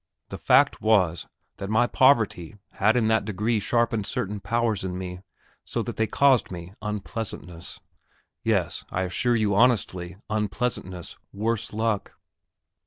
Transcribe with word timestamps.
The 0.29 0.39
fact 0.39 0.81
was, 0.81 1.27
that 1.57 1.69
my 1.69 1.85
poverty 1.85 2.57
had 2.71 2.97
in 2.97 3.05
that 3.09 3.23
degree 3.23 3.59
sharpened 3.59 4.07
certain 4.07 4.39
powers 4.39 4.83
in 4.83 4.97
me, 4.97 5.19
so 5.63 5.83
that 5.83 5.97
they 5.97 6.07
caused 6.07 6.49
me 6.51 6.73
unpleasantness. 6.81 7.79
Yes, 8.41 8.83
I 8.89 9.03
assure 9.03 9.35
you 9.35 9.53
honestly, 9.53 10.15
unpleasantness; 10.27 11.19
worse 11.33 11.71
luck! 11.71 12.13